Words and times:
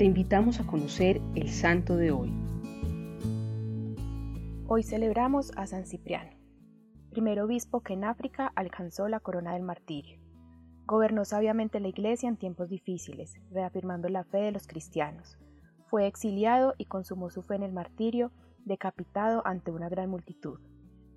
te 0.00 0.06
invitamos 0.06 0.60
a 0.60 0.66
conocer 0.66 1.20
el 1.34 1.50
santo 1.50 1.94
de 1.94 2.10
hoy. 2.10 2.32
Hoy 4.66 4.82
celebramos 4.82 5.52
a 5.58 5.66
San 5.66 5.84
Cipriano, 5.84 6.30
primer 7.10 7.38
obispo 7.42 7.82
que 7.82 7.92
en 7.92 8.04
África 8.04 8.50
alcanzó 8.56 9.08
la 9.08 9.20
corona 9.20 9.52
del 9.52 9.62
martirio. 9.62 10.18
Gobernó 10.86 11.26
sabiamente 11.26 11.80
la 11.80 11.88
Iglesia 11.88 12.30
en 12.30 12.38
tiempos 12.38 12.70
difíciles, 12.70 13.34
reafirmando 13.50 14.08
la 14.08 14.24
fe 14.24 14.38
de 14.38 14.52
los 14.52 14.66
cristianos. 14.66 15.36
Fue 15.90 16.06
exiliado 16.06 16.72
y 16.78 16.86
consumó 16.86 17.28
su 17.28 17.42
fe 17.42 17.56
en 17.56 17.62
el 17.62 17.72
martirio, 17.74 18.32
decapitado 18.64 19.46
ante 19.46 19.70
una 19.70 19.90
gran 19.90 20.08
multitud. 20.08 20.60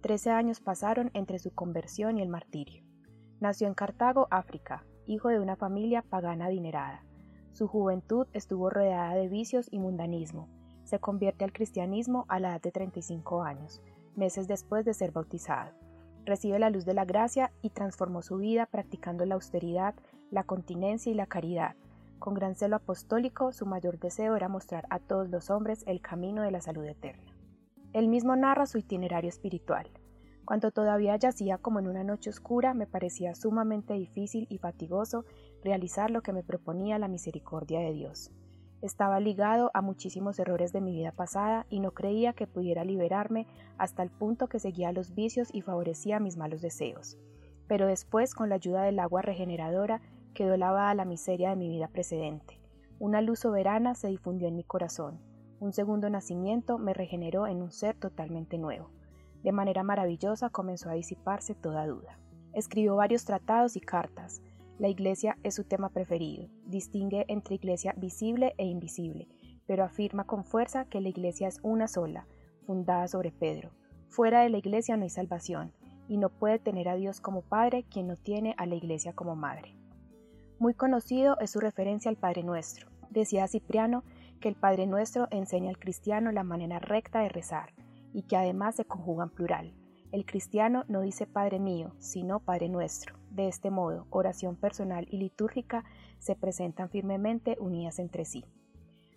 Trece 0.02 0.30
años 0.30 0.60
pasaron 0.60 1.10
entre 1.14 1.40
su 1.40 1.56
conversión 1.56 2.18
y 2.18 2.22
el 2.22 2.28
martirio. 2.28 2.84
Nació 3.40 3.68
en 3.68 3.76
Cartago, 3.76 4.28
África, 4.30 4.86
hijo 5.08 5.30
de 5.30 5.40
una 5.40 5.56
familia 5.56 6.02
pagana 6.02 6.48
adinerada. 6.48 7.06
Su 7.54 7.68
juventud 7.68 8.26
estuvo 8.34 8.72
rodeada 8.72 9.14
de 9.14 9.28
vicios 9.28 9.68
y 9.72 9.78
mundanismo. 9.78 10.48
Se 10.86 10.98
convierte 10.98 11.46
al 11.46 11.54
cristianismo 11.54 12.26
a 12.28 12.40
la 12.40 12.50
edad 12.50 12.62
de 12.62 12.72
35 12.72 13.44
años, 13.44 13.84
meses 14.16 14.48
después 14.48 14.86
de 14.86 14.96
ser 14.96 15.12
bautizado. 15.12 15.72
Recibe 16.26 16.58
la 16.58 16.72
luz 16.72 16.84
de 16.84 16.96
la 16.96 17.06
gracia 17.06 17.52
y 17.62 17.70
transformó 17.70 18.24
su 18.24 18.38
vida 18.38 18.66
practicando 18.66 19.24
la 19.26 19.36
austeridad, 19.36 19.94
la 20.32 20.46
continencia 20.46 21.12
y 21.12 21.16
la 21.16 21.28
caridad. 21.28 21.76
Con 22.18 22.34
gran 22.34 22.56
celo 22.56 22.78
apostólico, 22.78 23.54
su 23.54 23.68
mayor 23.68 24.00
deseo 24.00 24.36
era 24.36 24.50
mostrar 24.50 24.88
a 24.90 24.98
todos 24.98 25.30
los 25.30 25.52
hombres 25.52 25.84
el 25.86 26.02
camino 26.02 26.42
de 26.42 26.50
la 26.50 26.62
salud 26.62 26.86
eterna. 26.86 27.36
Él 27.94 28.08
mismo 28.08 28.36
narra 28.36 28.66
su 28.66 28.80
itinerario 28.80 29.30
espiritual. 29.30 29.92
Cuando 30.44 30.72
todavía 30.72 31.16
yacía 31.18 31.60
como 31.60 31.78
en 31.78 31.88
una 31.88 32.04
noche 32.04 32.32
oscura, 32.32 32.74
me 32.74 32.88
parecía 32.88 33.36
sumamente 33.36 33.94
difícil 33.94 34.48
y 34.50 34.58
fatigoso 34.58 35.24
realizar 35.64 36.12
lo 36.12 36.22
que 36.22 36.34
me 36.34 36.44
proponía 36.44 37.00
la 37.00 37.08
misericordia 37.08 37.80
de 37.80 37.94
Dios. 37.94 38.32
Estaba 38.82 39.22
ligado 39.22 39.72
a 39.74 39.82
muchísimos 39.82 40.38
errores 40.40 40.74
de 40.74 40.82
mi 40.82 40.92
vida 40.94 41.14
pasada 41.14 41.66
y 41.70 41.80
no 41.80 41.92
creía 41.92 42.34
que 42.34 42.48
pudiera 42.48 42.84
liberarme 42.84 43.48
hasta 43.78 44.04
el 44.04 44.10
punto 44.10 44.48
que 44.48 44.60
seguía 44.60 44.92
los 44.92 45.16
vicios 45.16 45.50
y 45.54 45.62
favorecía 45.62 46.20
mis 46.20 46.36
malos 46.36 46.62
deseos. 46.62 47.18
Pero 47.68 47.88
después, 47.88 48.36
con 48.36 48.50
la 48.50 48.56
ayuda 48.56 48.84
del 48.84 49.00
agua 49.00 49.22
regeneradora, 49.22 50.02
quedó 50.34 50.58
lavada 50.58 50.94
la 50.96 51.06
miseria 51.06 51.52
de 51.52 51.56
mi 51.56 51.70
vida 51.70 51.88
precedente. 51.88 52.60
Una 53.00 53.22
luz 53.22 53.40
soberana 53.40 53.96
se 53.96 54.10
difundió 54.10 54.50
en 54.50 54.58
mi 54.58 54.66
corazón. 54.66 55.22
Un 55.62 55.72
segundo 55.72 56.10
nacimiento 56.10 56.78
me 56.78 56.94
regeneró 56.94 57.48
en 57.48 57.62
un 57.62 57.72
ser 57.72 57.96
totalmente 57.96 58.58
nuevo. 58.58 58.90
De 59.44 59.54
manera 59.54 59.84
maravillosa 59.84 60.50
comenzó 60.50 60.90
a 60.90 60.94
disiparse 60.94 61.56
toda 61.56 61.88
duda. 61.88 62.20
Escribió 62.54 62.98
varios 62.98 63.24
tratados 63.24 63.78
y 63.78 63.80
cartas. 63.82 64.42
La 64.84 64.90
iglesia 64.90 65.38
es 65.44 65.56
su 65.56 65.64
tema 65.64 65.88
preferido. 65.88 66.50
Distingue 66.66 67.24
entre 67.30 67.56
iglesia 67.56 67.94
visible 67.96 68.54
e 68.58 68.66
invisible, 68.66 69.30
pero 69.66 69.86
afirma 69.86 70.26
con 70.26 70.44
fuerza 70.44 70.84
que 70.84 71.00
la 71.00 71.08
iglesia 71.08 71.48
es 71.48 71.62
una 71.64 71.88
sola, 71.88 72.28
fundada 72.66 73.08
sobre 73.08 73.32
Pedro. 73.32 73.72
Fuera 74.10 74.42
de 74.42 74.50
la 74.50 74.58
iglesia 74.58 74.98
no 74.98 75.04
hay 75.04 75.10
salvación, 75.10 75.72
y 76.10 76.18
no 76.18 76.28
puede 76.28 76.60
tener 76.60 76.90
a 76.90 76.96
Dios 76.96 77.22
como 77.22 77.44
Padre 77.44 77.86
quien 77.90 78.08
no 78.08 78.18
tiene 78.18 78.56
a 78.58 78.66
la 78.66 78.76
iglesia 78.76 79.14
como 79.14 79.38
Madre. 79.38 79.74
Muy 80.60 80.74
conocido 80.74 81.40
es 81.40 81.52
su 81.52 81.62
referencia 81.62 82.12
al 82.12 82.18
Padre 82.18 82.44
Nuestro. 82.44 82.90
Decía 83.10 83.48
Cipriano 83.48 84.04
que 84.42 84.50
el 84.50 84.56
Padre 84.56 84.86
Nuestro 84.86 85.30
enseña 85.32 85.70
al 85.70 85.80
cristiano 85.80 86.30
la 86.34 86.44
manera 86.44 86.80
recta 86.80 87.22
de 87.22 87.30
rezar, 87.30 87.74
y 88.12 88.24
que 88.24 88.36
además 88.36 88.76
se 88.76 88.84
conjugan 88.84 89.30
plural. 89.30 89.74
El 90.14 90.28
cristiano 90.28 90.84
no 90.88 91.02
dice 91.02 91.26
Padre 91.26 91.60
mío, 91.60 91.96
sino 91.98 92.40
Padre 92.40 92.70
nuestro. 92.70 93.16
De 93.32 93.48
este 93.48 93.72
modo, 93.72 94.06
oración 94.12 94.56
personal 94.56 95.08
y 95.10 95.18
litúrgica 95.18 95.86
se 96.20 96.36
presentan 96.36 96.92
firmemente 96.92 97.58
unidas 97.60 97.98
entre 97.98 98.24
sí. 98.24 98.46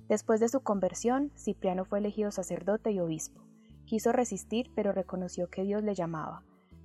Después 0.09 0.41
de 0.41 0.49
su 0.49 0.63
conversión, 0.63 1.33
Cipriano 1.37 1.85
fue 1.85 1.99
elegido 1.99 2.31
sacerdote 2.31 2.93
y 2.93 3.01
obispo. 3.01 3.43
Quiso 3.85 4.11
resistir, 4.11 4.71
pero 4.75 4.93
reconoció 4.93 5.51
que 5.51 5.65
Dios 5.65 5.83
le 5.83 5.95
llamaba. 5.95 6.43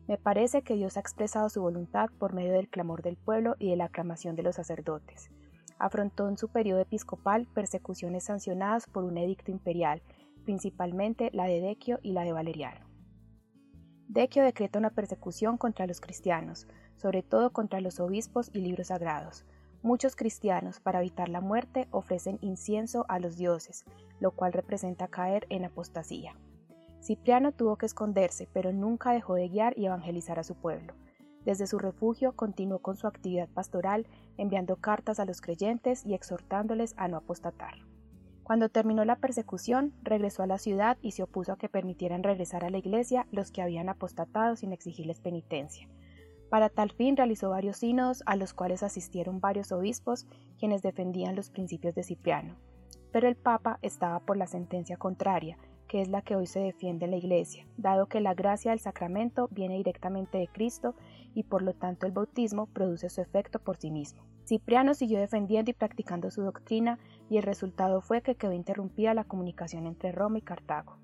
Me 0.09 0.17
parece 0.17 0.61
que 0.61 0.75
Dios 0.75 0.97
ha 0.97 0.99
expresado 0.99 1.47
su 1.47 1.61
voluntad 1.61 2.09
por 2.19 2.33
medio 2.33 2.51
del 2.51 2.67
clamor 2.67 3.03
del 3.03 3.15
pueblo 3.15 3.55
y 3.59 3.69
de 3.69 3.77
la 3.77 3.85
aclamación 3.85 4.35
de 4.35 4.43
los 4.43 4.57
sacerdotes. 4.57 5.31
Afrontó 5.79 6.27
en 6.27 6.37
su 6.37 6.49
periodo 6.49 6.81
episcopal 6.81 7.47
persecuciones 7.53 8.25
sancionadas 8.25 8.87
por 8.87 9.05
un 9.05 9.17
edicto 9.17 9.51
imperial 9.51 10.01
principalmente 10.43 11.29
la 11.33 11.45
de 11.45 11.61
Decio 11.61 11.99
y 12.01 12.11
la 12.13 12.23
de 12.23 12.33
Valeriano. 12.33 12.90
Decio 14.13 14.43
decreta 14.43 14.77
una 14.77 14.89
persecución 14.89 15.55
contra 15.55 15.87
los 15.87 16.01
cristianos, 16.01 16.67
sobre 16.97 17.23
todo 17.23 17.53
contra 17.53 17.79
los 17.79 18.01
obispos 18.01 18.49
y 18.51 18.59
libros 18.59 18.87
sagrados. 18.87 19.45
Muchos 19.83 20.17
cristianos, 20.17 20.81
para 20.81 20.99
evitar 20.99 21.29
la 21.29 21.39
muerte, 21.39 21.87
ofrecen 21.91 22.37
incienso 22.41 23.05
a 23.07 23.19
los 23.19 23.37
dioses, 23.37 23.85
lo 24.19 24.31
cual 24.31 24.51
representa 24.51 25.07
caer 25.07 25.47
en 25.47 25.63
apostasía. 25.63 26.35
Cipriano 27.01 27.53
tuvo 27.53 27.77
que 27.77 27.85
esconderse, 27.85 28.49
pero 28.51 28.73
nunca 28.73 29.13
dejó 29.13 29.35
de 29.35 29.47
guiar 29.47 29.77
y 29.77 29.85
evangelizar 29.85 30.39
a 30.39 30.43
su 30.43 30.55
pueblo. 30.55 30.93
Desde 31.45 31.65
su 31.65 31.79
refugio 31.79 32.33
continuó 32.35 32.79
con 32.79 32.97
su 32.97 33.07
actividad 33.07 33.47
pastoral, 33.47 34.07
enviando 34.35 34.75
cartas 34.75 35.21
a 35.21 35.25
los 35.25 35.39
creyentes 35.39 36.05
y 36.05 36.15
exhortándoles 36.15 36.95
a 36.97 37.07
no 37.07 37.15
apostatar. 37.15 37.75
Cuando 38.51 38.67
terminó 38.67 39.05
la 39.05 39.15
persecución, 39.15 39.93
regresó 40.03 40.43
a 40.43 40.45
la 40.45 40.57
ciudad 40.57 40.97
y 41.01 41.11
se 41.11 41.23
opuso 41.23 41.53
a 41.53 41.57
que 41.57 41.69
permitieran 41.69 42.21
regresar 42.21 42.65
a 42.65 42.69
la 42.69 42.79
iglesia 42.79 43.25
los 43.31 43.49
que 43.49 43.61
habían 43.61 43.87
apostatado 43.87 44.57
sin 44.57 44.73
exigirles 44.73 45.21
penitencia. 45.21 45.87
Para 46.49 46.67
tal 46.67 46.91
fin 46.91 47.15
realizó 47.15 47.51
varios 47.51 47.77
sínodos 47.77 48.23
a 48.25 48.35
los 48.35 48.53
cuales 48.53 48.83
asistieron 48.83 49.39
varios 49.39 49.71
obispos 49.71 50.27
quienes 50.59 50.81
defendían 50.81 51.37
los 51.37 51.49
principios 51.49 51.95
de 51.95 52.03
Cipriano. 52.03 52.57
Pero 53.13 53.29
el 53.29 53.37
Papa 53.37 53.79
estaba 53.81 54.19
por 54.19 54.35
la 54.35 54.47
sentencia 54.47 54.97
contraria, 54.97 55.57
que 55.87 56.01
es 56.01 56.09
la 56.09 56.21
que 56.21 56.35
hoy 56.35 56.45
se 56.45 56.59
defiende 56.59 57.05
en 57.05 57.11
la 57.11 57.17
Iglesia, 57.17 57.65
dado 57.77 58.07
que 58.07 58.19
la 58.19 58.33
gracia 58.33 58.71
del 58.71 58.81
sacramento 58.81 59.47
viene 59.51 59.77
directamente 59.77 60.39
de 60.39 60.49
Cristo 60.49 60.93
y 61.33 61.43
por 61.43 61.61
lo 61.61 61.73
tanto 61.73 62.05
el 62.05 62.11
bautismo 62.11 62.67
produce 62.67 63.09
su 63.09 63.21
efecto 63.21 63.59
por 63.59 63.77
sí 63.77 63.91
mismo. 63.91 64.23
Cipriano 64.45 64.93
siguió 64.93 65.19
defendiendo 65.19 65.71
y 65.71 65.73
practicando 65.73 66.31
su 66.31 66.41
doctrina 66.41 66.99
y 67.29 67.37
el 67.37 67.43
resultado 67.43 68.01
fue 68.01 68.21
que 68.21 68.35
quedó 68.35 68.51
interrumpida 68.51 69.13
la 69.13 69.23
comunicación 69.23 69.87
entre 69.87 70.11
Roma 70.11 70.39
y 70.39 70.41
Cartago. 70.41 70.97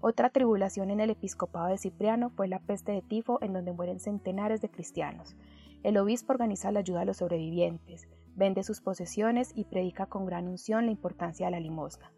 Otra 0.00 0.30
tribulación 0.30 0.90
en 0.90 1.00
el 1.00 1.10
episcopado 1.10 1.68
de 1.68 1.78
Cipriano 1.78 2.30
fue 2.30 2.48
la 2.48 2.58
peste 2.58 2.92
de 2.92 3.02
tifo 3.02 3.38
en 3.40 3.52
donde 3.52 3.72
mueren 3.72 4.00
centenares 4.00 4.60
de 4.60 4.68
cristianos. 4.68 5.36
El 5.82 5.96
obispo 5.96 6.32
organiza 6.32 6.72
la 6.72 6.80
ayuda 6.80 7.02
a 7.02 7.04
los 7.04 7.18
sobrevivientes, 7.18 8.08
vende 8.34 8.62
sus 8.62 8.80
posesiones 8.80 9.52
y 9.54 9.64
predica 9.64 10.06
con 10.06 10.26
gran 10.26 10.48
unción 10.48 10.86
la 10.86 10.92
importancia 10.92 11.46
de 11.46 11.52
la 11.52 11.60
limosna. 11.60 12.12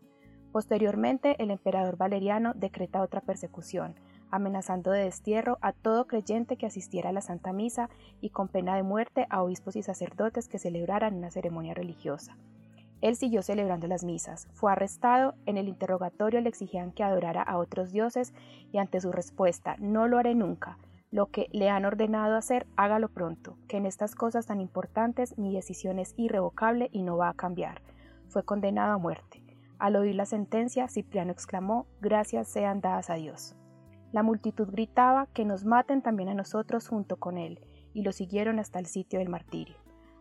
Posteriormente, 0.52 1.36
el 1.42 1.50
emperador 1.50 1.96
Valeriano 1.96 2.52
decreta 2.54 3.02
otra 3.02 3.20
persecución, 3.20 3.96
amenazando 4.34 4.90
de 4.90 5.04
destierro 5.04 5.58
a 5.60 5.72
todo 5.72 6.06
creyente 6.06 6.56
que 6.56 6.66
asistiera 6.66 7.10
a 7.10 7.12
la 7.12 7.20
Santa 7.20 7.52
Misa 7.52 7.88
y 8.20 8.30
con 8.30 8.48
pena 8.48 8.76
de 8.76 8.82
muerte 8.82 9.26
a 9.30 9.42
obispos 9.42 9.76
y 9.76 9.82
sacerdotes 9.82 10.48
que 10.48 10.58
celebraran 10.58 11.14
una 11.14 11.30
ceremonia 11.30 11.74
religiosa. 11.74 12.36
Él 13.00 13.16
siguió 13.16 13.42
celebrando 13.42 13.86
las 13.86 14.02
misas, 14.02 14.48
fue 14.54 14.72
arrestado, 14.72 15.34
en 15.46 15.58
el 15.58 15.68
interrogatorio 15.68 16.40
le 16.40 16.48
exigían 16.48 16.90
que 16.90 17.04
adorara 17.04 17.42
a 17.42 17.58
otros 17.58 17.92
dioses 17.92 18.32
y 18.72 18.78
ante 18.78 19.00
su 19.00 19.12
respuesta, 19.12 19.76
no 19.78 20.08
lo 20.08 20.18
haré 20.18 20.34
nunca, 20.34 20.78
lo 21.10 21.26
que 21.26 21.48
le 21.52 21.68
han 21.68 21.84
ordenado 21.84 22.34
hacer, 22.34 22.66
hágalo 22.76 23.08
pronto, 23.08 23.56
que 23.68 23.76
en 23.76 23.86
estas 23.86 24.16
cosas 24.16 24.46
tan 24.46 24.60
importantes 24.60 25.38
mi 25.38 25.54
decisión 25.54 26.00
es 26.00 26.12
irrevocable 26.16 26.88
y 26.92 27.02
no 27.02 27.16
va 27.16 27.28
a 27.28 27.34
cambiar. 27.34 27.82
Fue 28.28 28.42
condenado 28.42 28.94
a 28.94 28.98
muerte. 28.98 29.44
Al 29.78 29.94
oír 29.94 30.16
la 30.16 30.26
sentencia, 30.26 30.88
Cipriano 30.88 31.30
exclamó, 31.30 31.86
gracias 32.00 32.48
sean 32.48 32.80
dadas 32.80 33.10
a 33.10 33.14
Dios. 33.14 33.54
La 34.14 34.22
multitud 34.22 34.68
gritaba 34.70 35.26
que 35.34 35.44
nos 35.44 35.64
maten 35.64 36.00
también 36.00 36.28
a 36.28 36.34
nosotros 36.34 36.86
junto 36.86 37.16
con 37.16 37.36
él, 37.36 37.58
y 37.94 38.02
lo 38.02 38.12
siguieron 38.12 38.60
hasta 38.60 38.78
el 38.78 38.86
sitio 38.86 39.18
del 39.18 39.28
martirio. 39.28 39.74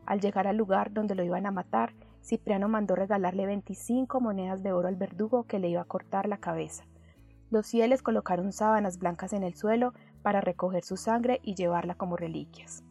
Al 0.08 0.20
llegar 0.20 0.48
al 0.48 0.58
lugar 0.58 0.92
donde 0.92 1.14
lo 1.14 1.24
iban 1.24 1.46
a 1.46 1.52
matar, 1.52 1.94
Cipriano 2.24 2.68
mandó 2.68 2.95
regalarle 2.95 3.45
25 3.45 4.19
monedas 4.19 4.63
de 4.63 4.72
oro 4.74 4.88
al 4.88 4.95
verdugo 4.95 5.44
que 5.44 5.60
le 5.60 5.69
iba 5.69 5.81
a 5.81 5.86
cortar 5.86 6.28
la 6.28 6.40
cabeza. 6.40 6.86
Los 7.51 7.69
fieles 7.69 8.01
colocaron 8.01 8.51
sábanas 8.51 8.98
blancas 8.98 9.31
en 9.31 9.44
el 9.44 9.54
suelo 9.54 9.94
para 10.24 10.42
recoger 10.42 10.84
su 10.84 10.98
sangre 10.98 11.39
y 11.44 11.54
llevarla 11.54 11.94
como 11.94 12.18
reliquias. 12.18 12.84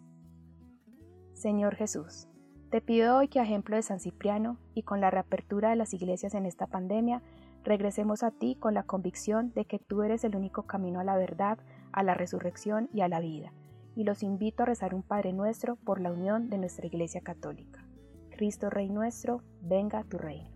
Señor 1.32 1.74
Jesús, 1.74 2.28
te 2.70 2.80
pido 2.80 3.16
hoy 3.16 3.26
que 3.26 3.40
a 3.40 3.42
ejemplo 3.42 3.74
de 3.74 3.82
San 3.82 3.98
Cipriano 3.98 4.56
y 4.72 4.84
con 4.84 5.00
la 5.00 5.10
reapertura 5.10 5.70
de 5.70 5.76
las 5.76 5.94
iglesias 5.94 6.34
en 6.34 6.46
esta 6.46 6.68
pandemia, 6.68 7.22
Regresemos 7.64 8.22
a 8.22 8.30
ti 8.30 8.56
con 8.56 8.74
la 8.74 8.82
convicción 8.82 9.52
de 9.54 9.64
que 9.64 9.78
tú 9.78 10.02
eres 10.02 10.24
el 10.24 10.36
único 10.36 10.64
camino 10.64 11.00
a 11.00 11.04
la 11.04 11.16
verdad, 11.16 11.58
a 11.92 12.02
la 12.02 12.14
resurrección 12.14 12.88
y 12.92 13.02
a 13.02 13.08
la 13.08 13.20
vida. 13.20 13.52
Y 13.94 14.04
los 14.04 14.22
invito 14.22 14.62
a 14.62 14.66
rezar 14.66 14.94
un 14.94 15.02
Padre 15.02 15.32
nuestro 15.32 15.76
por 15.76 16.00
la 16.00 16.10
unión 16.10 16.50
de 16.50 16.58
nuestra 16.58 16.86
Iglesia 16.86 17.20
Católica. 17.20 17.86
Cristo 18.30 18.70
Rey 18.70 18.88
nuestro, 18.88 19.42
venga 19.60 20.02
tu 20.04 20.18
reino. 20.18 20.51